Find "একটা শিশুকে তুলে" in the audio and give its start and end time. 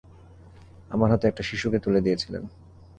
1.27-1.99